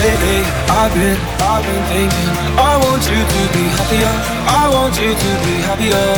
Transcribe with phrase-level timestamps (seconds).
[0.00, 0.40] Lately,
[0.72, 2.30] I've been, I've been thinking.
[2.56, 4.14] I want you to be happier.
[4.48, 6.08] I want you to be happier.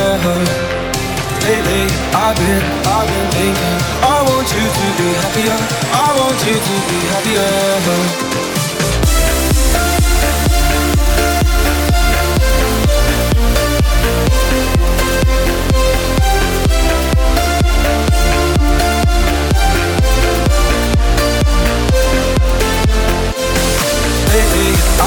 [1.43, 1.83] Lately,
[2.15, 3.79] I've been, I've been thinking.
[4.07, 5.59] I want you to be happier.
[5.99, 8.62] I want you to be happier.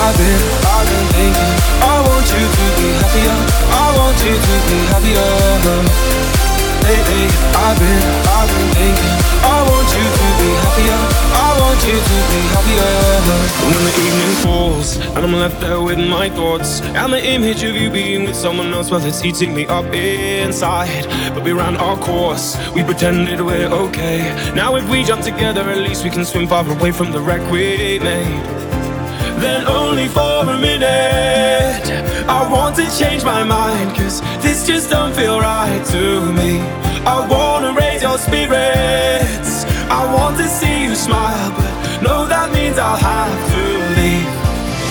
[0.07, 0.39] I've been,
[0.71, 3.37] I've been thinking I want you to be happier
[3.75, 5.31] I want you to be happier.
[6.87, 7.27] Lately
[7.59, 11.01] I've been, I've been thinking I want you to be happier
[11.34, 12.87] I want you to be happier.
[13.67, 17.75] When the evening falls And I'm left there with my thoughts And the image of
[17.75, 21.07] you being with someone else Well it's eating me up inside.
[21.34, 24.53] But we ran our course We pretended we're okay.
[24.55, 27.43] Now if we jump together At least we can swim far away from the wreck
[27.51, 28.56] we made
[29.41, 31.87] then only for a minute.
[32.29, 36.61] I want to change my mind, cause this just don't feel right to me.
[37.07, 42.79] I wanna raise your spirits, I want to see you smile, but no, that means
[42.79, 43.63] I'll have to
[43.99, 44.31] leave.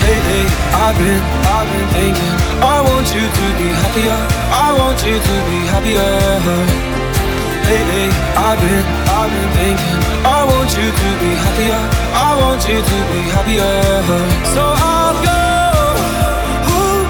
[0.06, 0.44] Lately,
[0.84, 1.22] I've been,
[1.56, 4.20] I've been thinking, I want you to be happier,
[4.64, 6.86] I want you to be happier
[7.68, 8.08] lately
[8.38, 11.80] I've been, I've been thinking I want you to be happier.
[12.14, 13.72] I want you to be happier.
[14.54, 15.42] So I'll go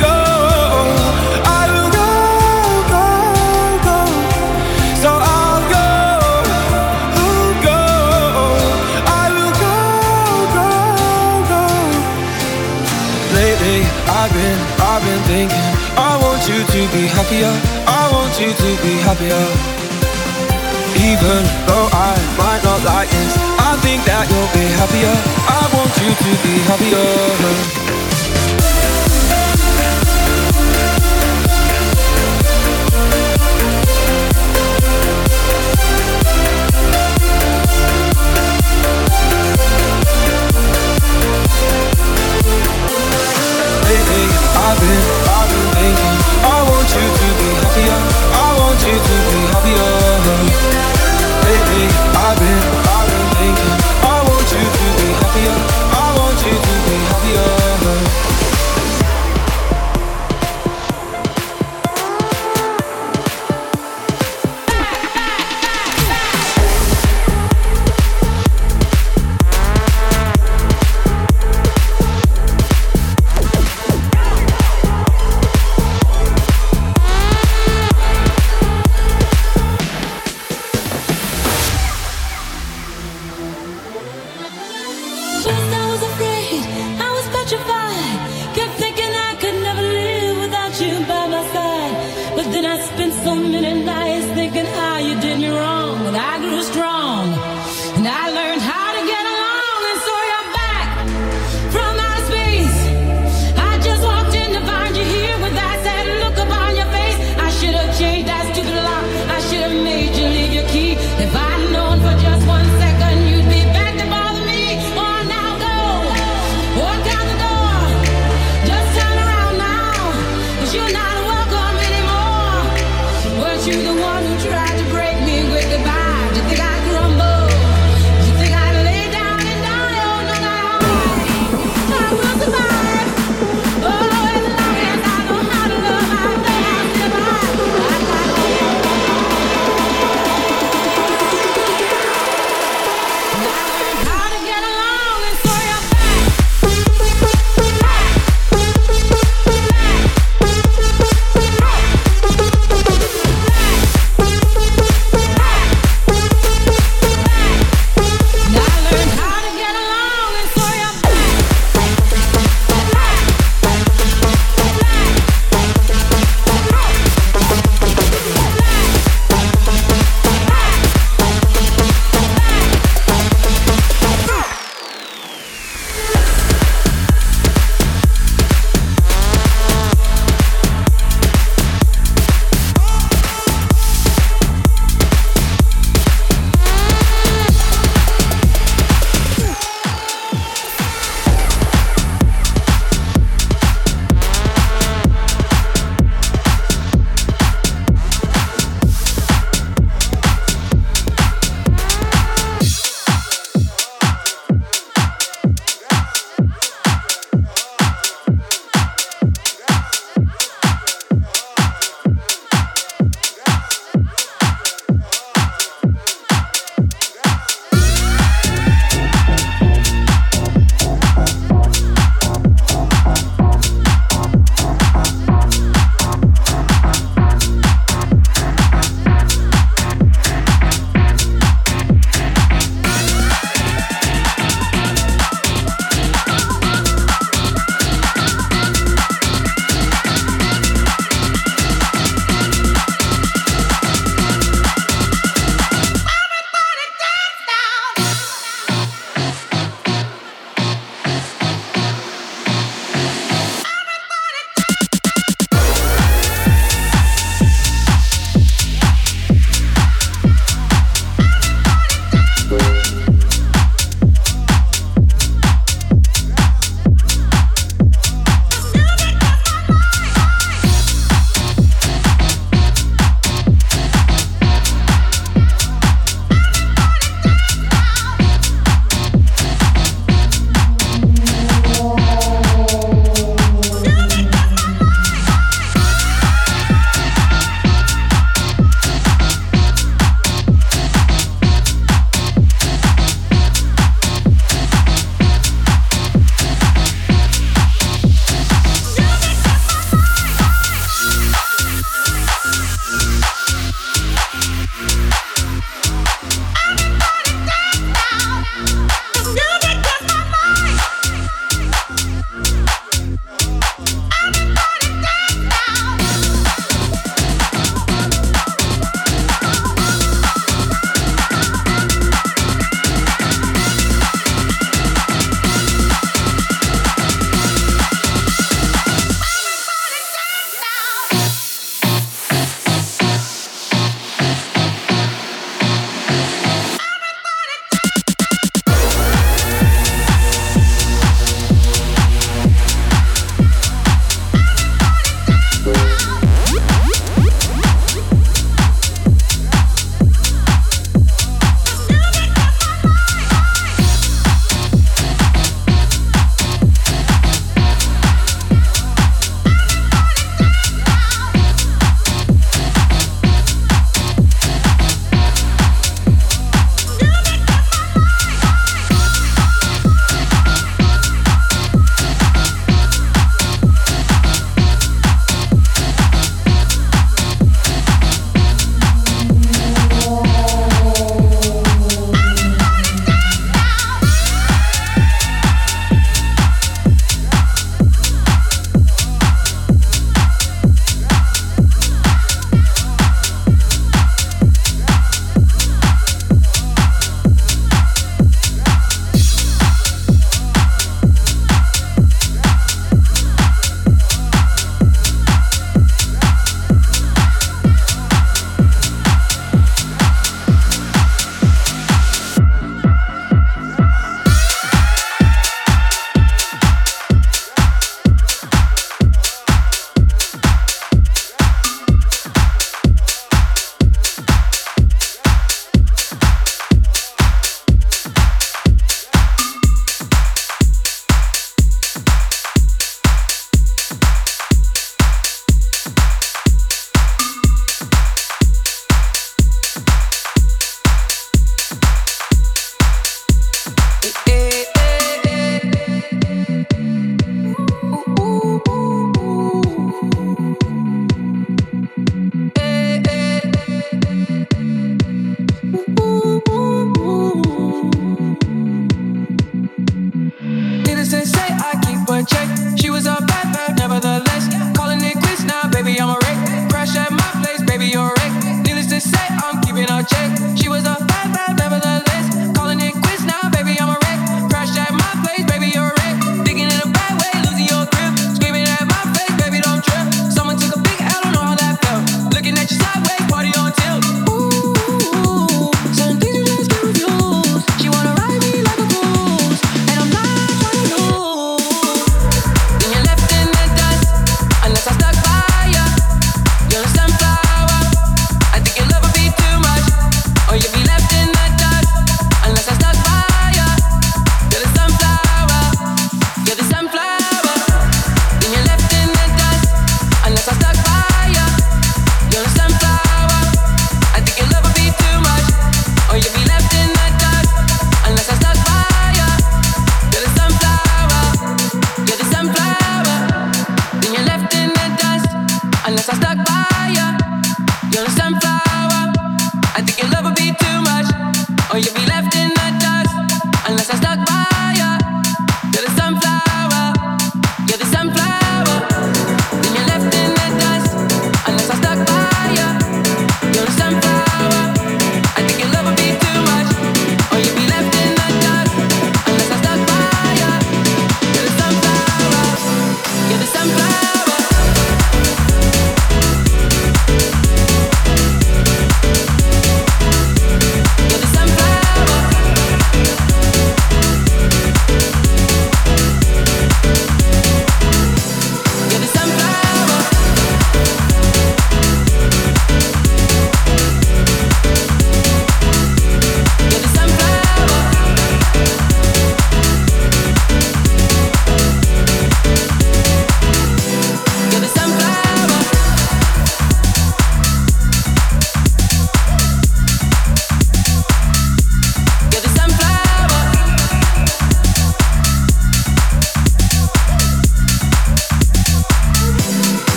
[0.00, 0.18] go.
[1.44, 2.08] I will go,
[2.92, 3.06] go,
[3.86, 3.98] go.
[5.02, 5.88] So I'll go
[7.66, 7.80] go.
[9.20, 9.76] I will go,
[10.56, 10.68] go,
[11.52, 11.64] go.
[13.36, 14.58] Lately I've been,
[14.90, 17.52] I've been thinking I want you to be happier.
[17.86, 19.81] I want you to be happier
[20.96, 25.14] even though I might not like this, I think that you'll be happier.
[25.48, 27.92] I want you to be happier.
[44.54, 47.98] I've been, I've been thinking I want you to be happier
[48.32, 49.31] I want you to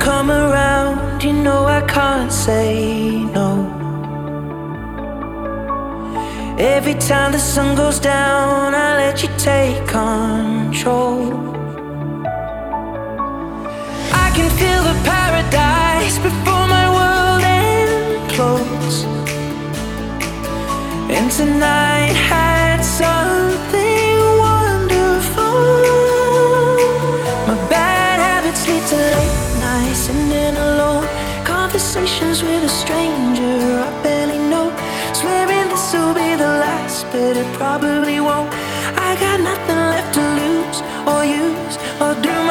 [0.00, 3.50] come around, you know I can't say no.
[6.58, 11.32] Every time the sun goes down, I let you take control.
[14.24, 18.96] I can feel the paradise before my world implodes.
[21.16, 23.39] And tonight had something
[32.00, 34.72] conversations with a stranger I barely know.
[35.12, 38.50] Swearing this will be the last, but it probably won't.
[38.96, 42.49] I got nothing left to lose or use, or do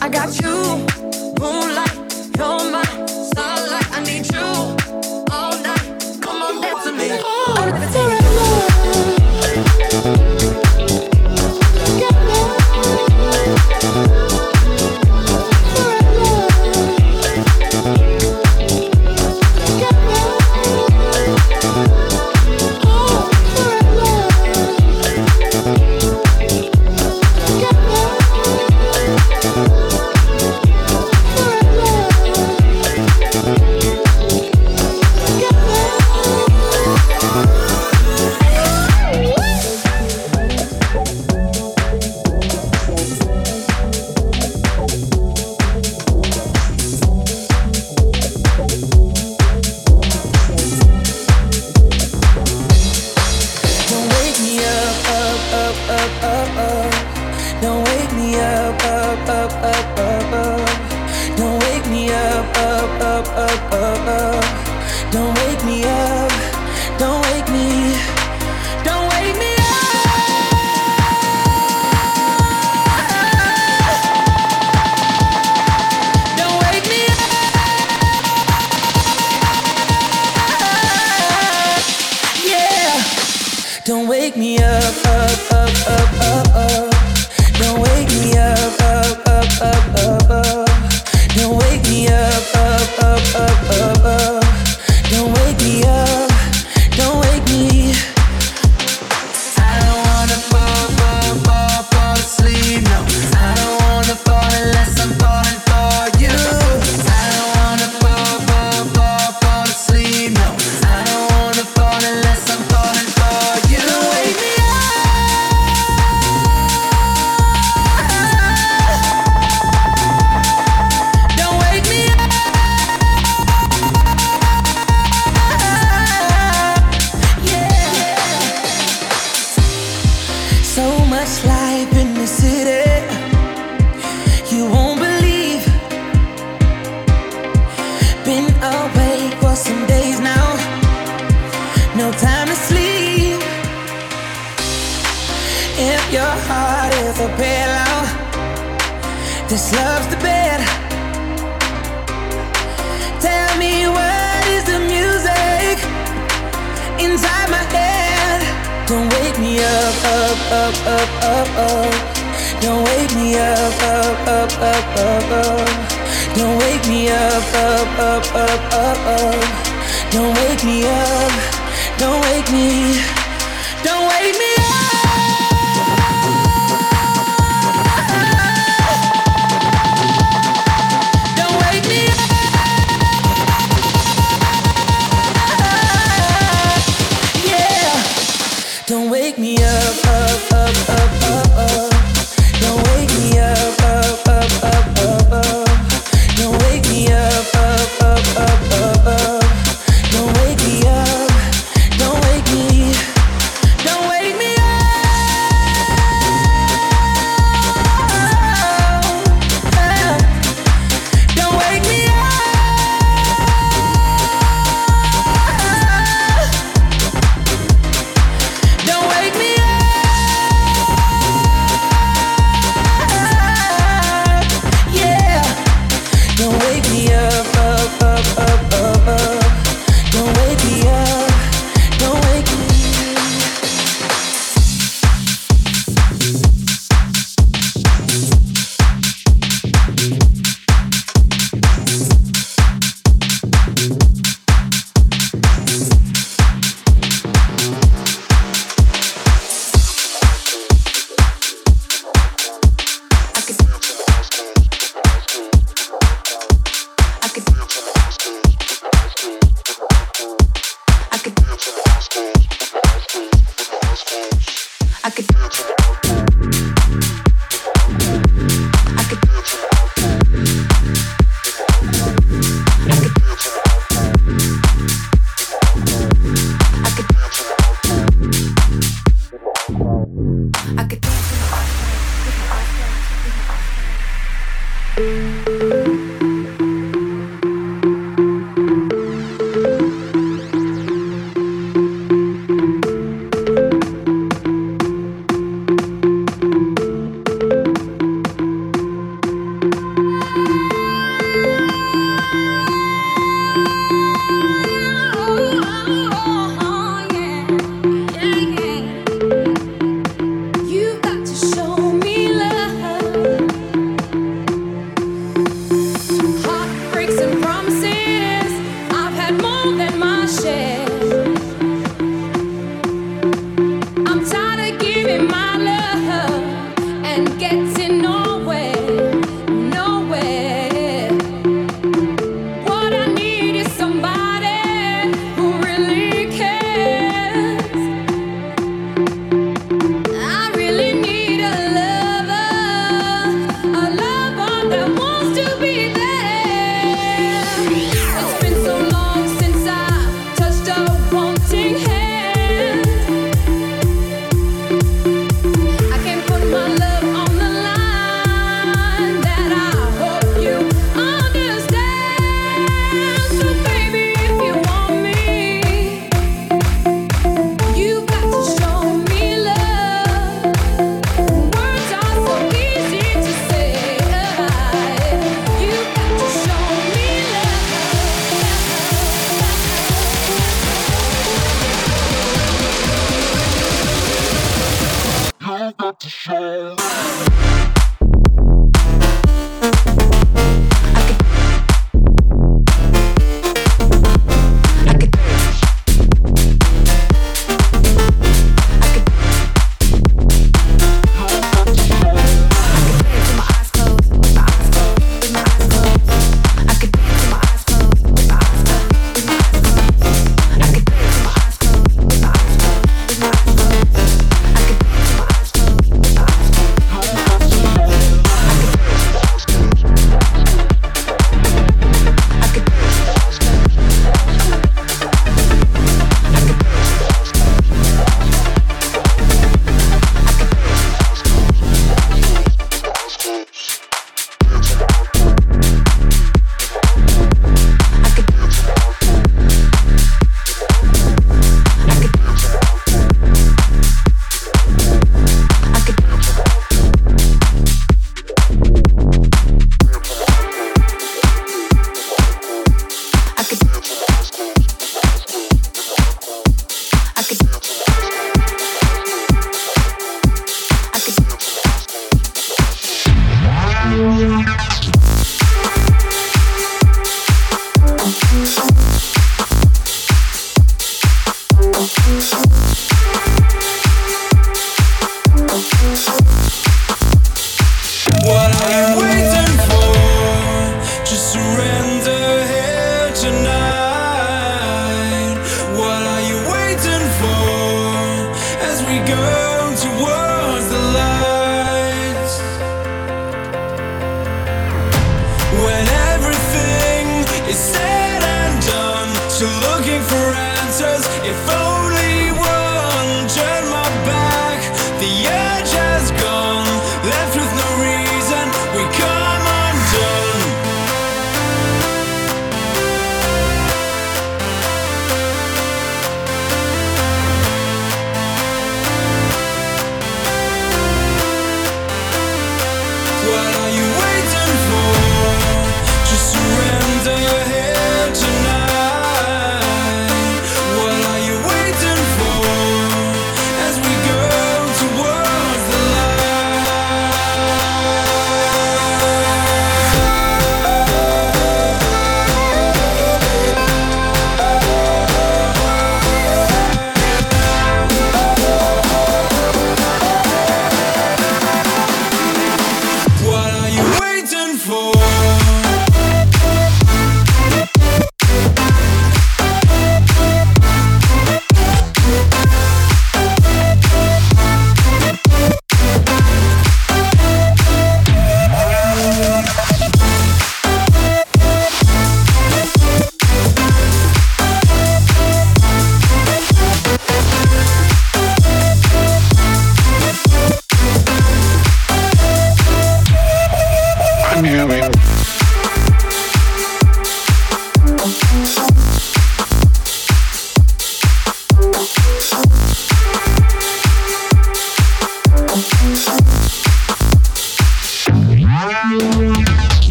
[0.00, 0.84] I got you,
[1.40, 3.11] moonlight,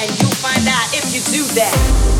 [0.00, 2.19] and you'll find out if you do that.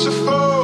[0.00, 0.59] Thousand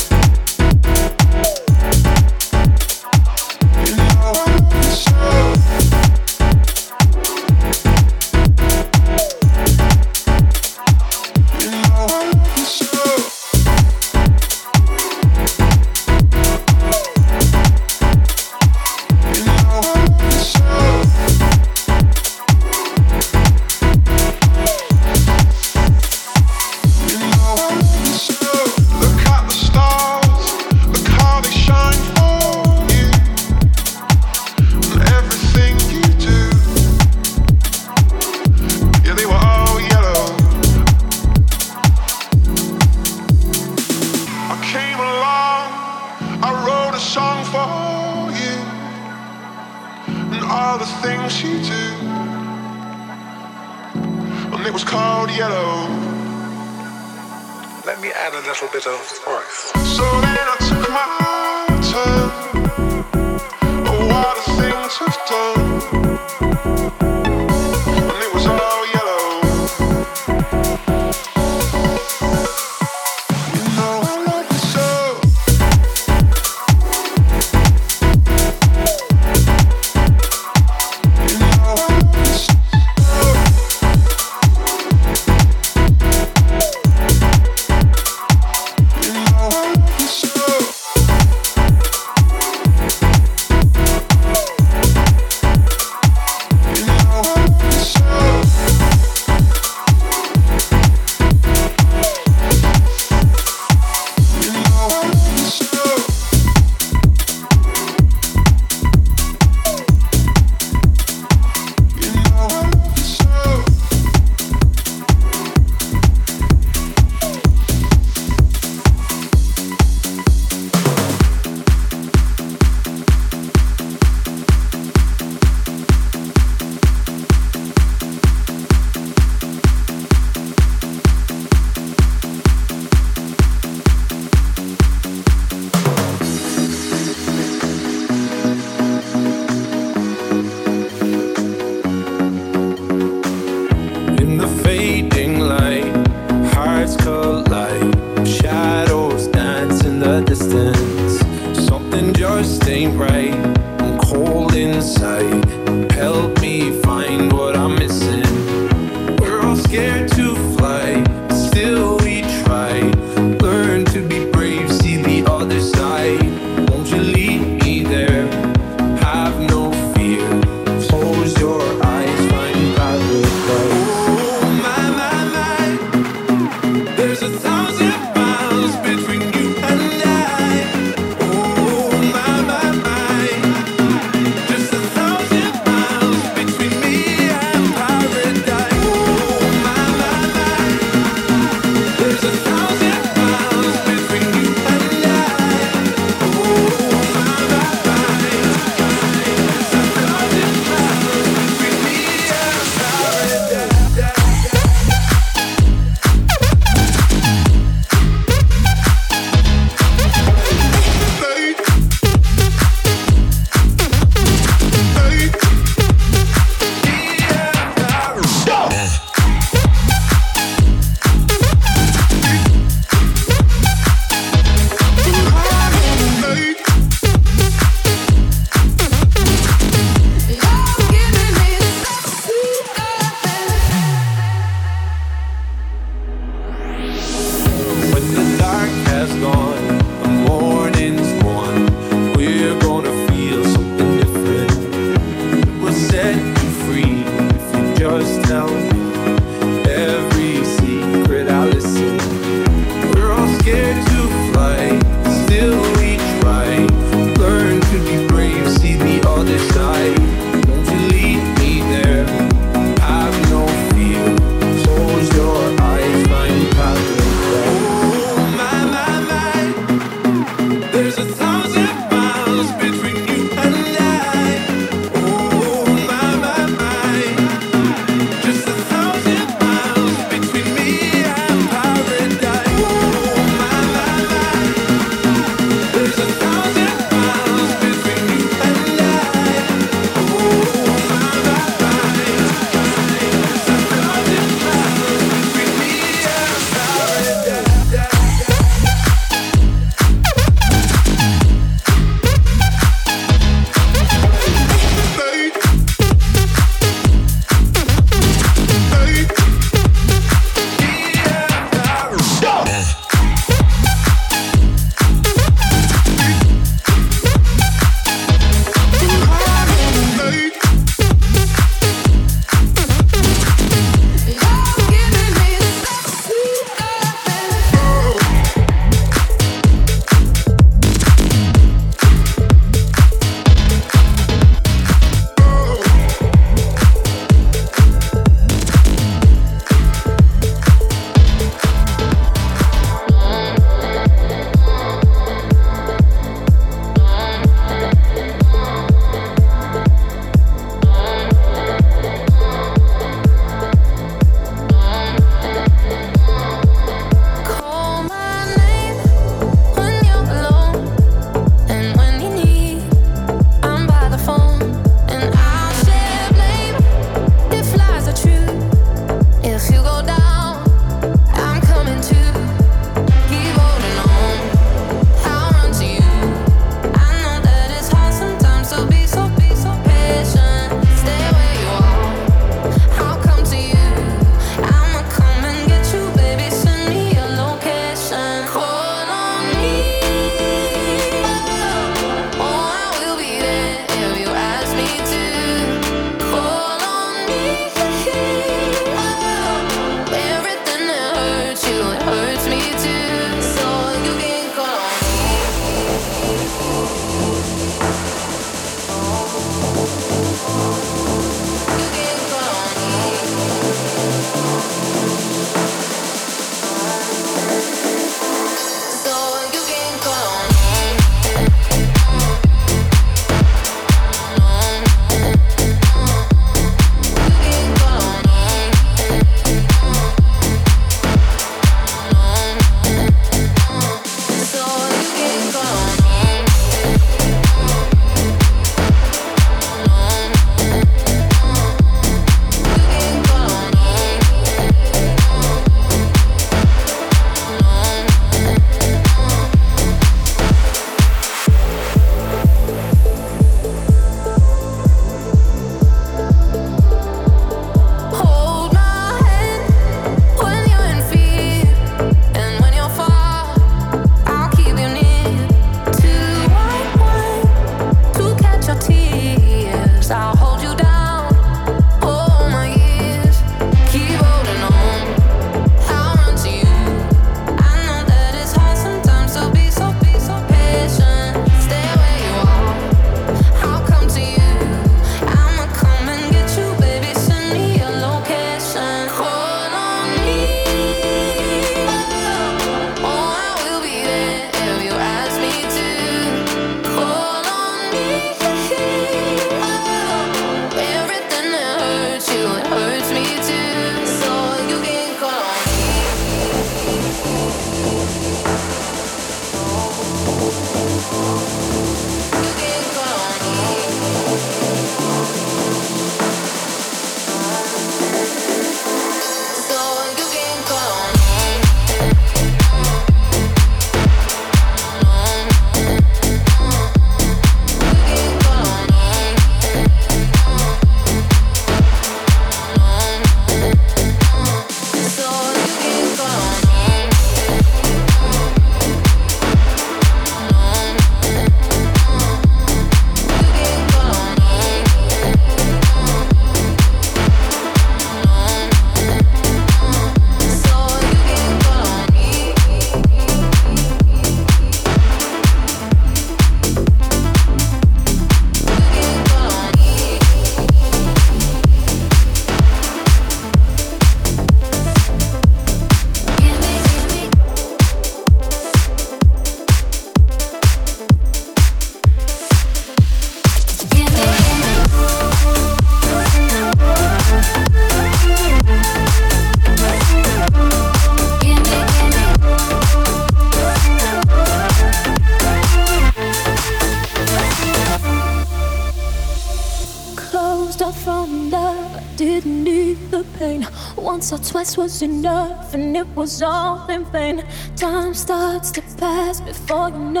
[596.01, 597.23] was all in vain.
[597.55, 600.00] Time starts to pass before you know.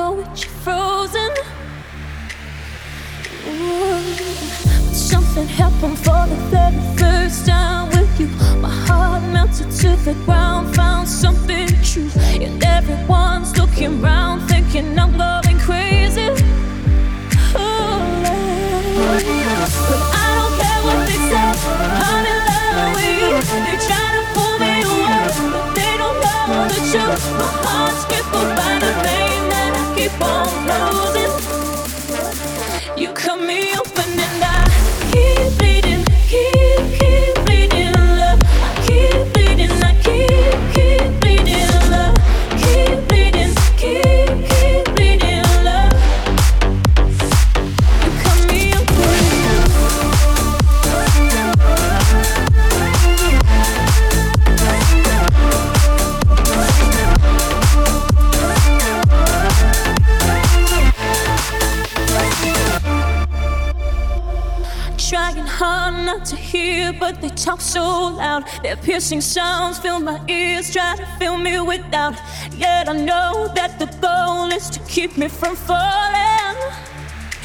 [67.21, 68.43] they talk so loud.
[68.63, 72.15] Their piercing sounds fill my ears, try to fill me with doubt.
[72.57, 76.57] Yet I know that the goal is to keep me from falling.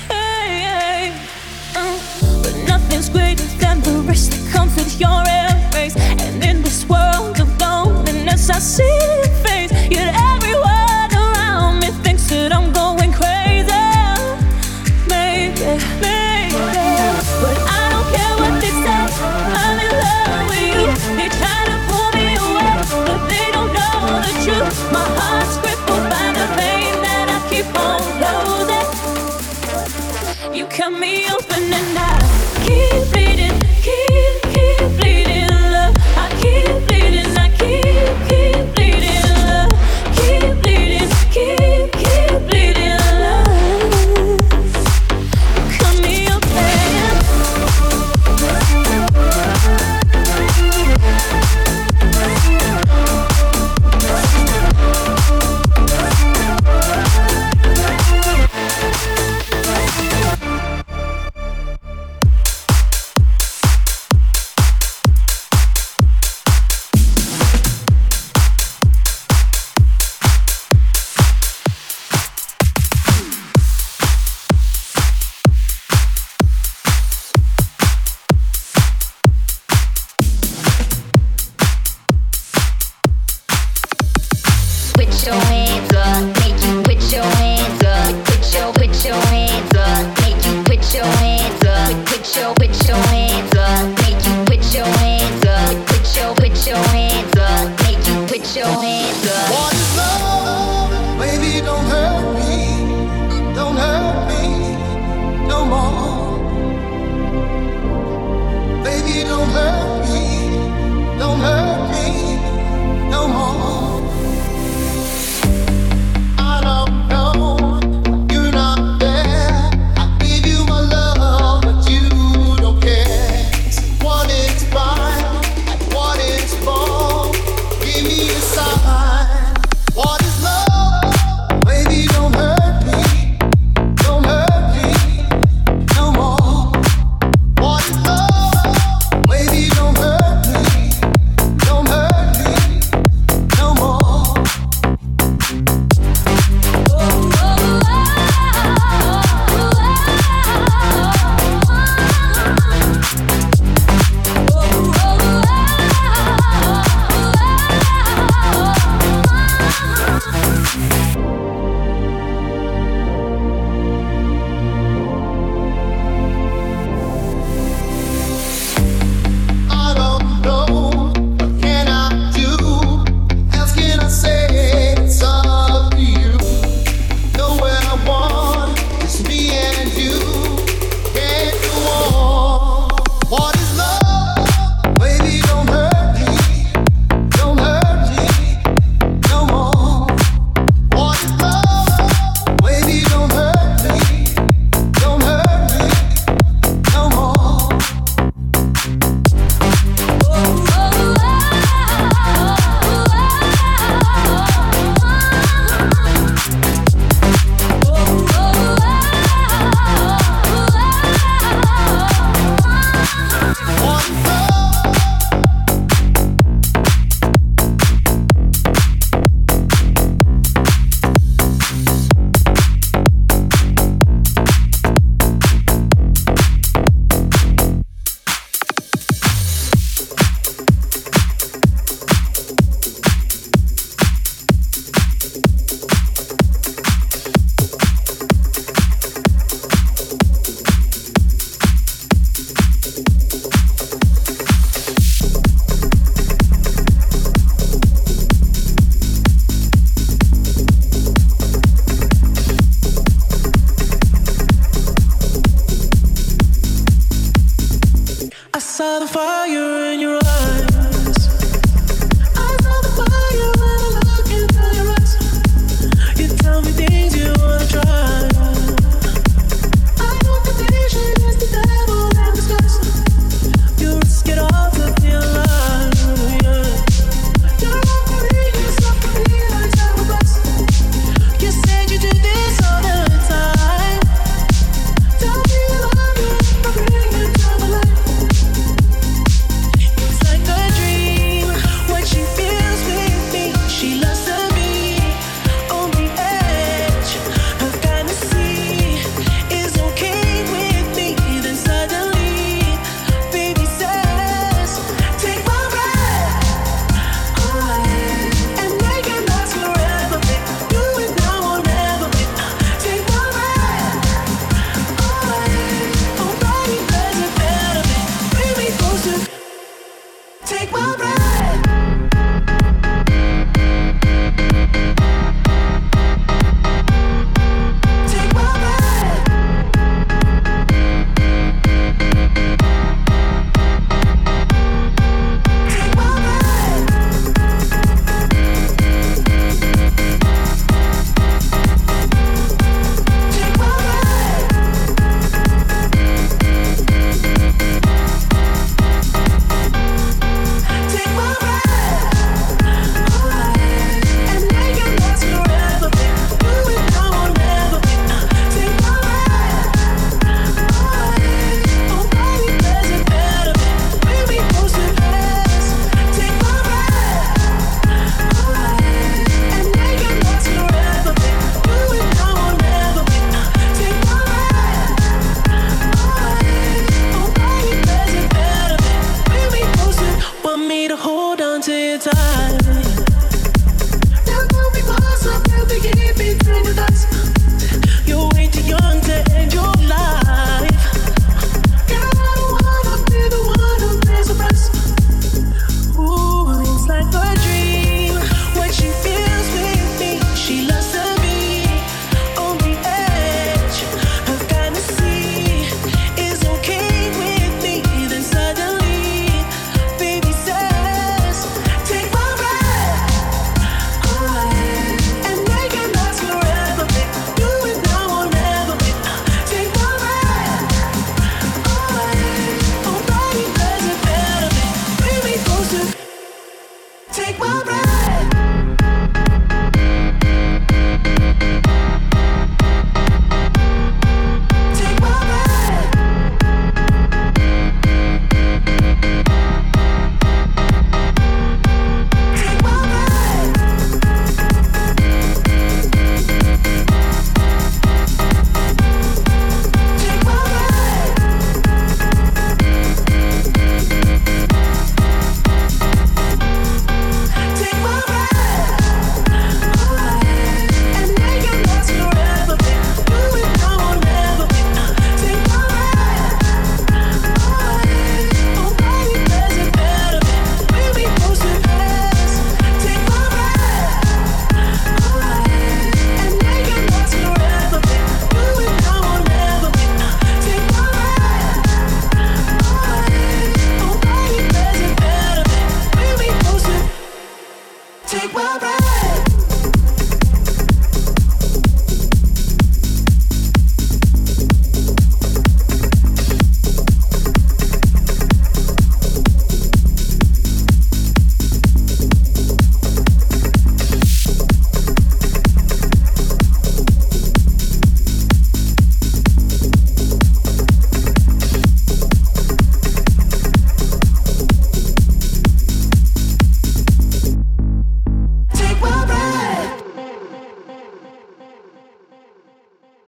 [0.09, 1.13] Hey, hey.
[1.77, 5.97] Uh, but nothing's greater than the risk that comes with your embrace.
[5.97, 9.73] And in this world of loneliness, I see your face.
[9.91, 10.36] You'd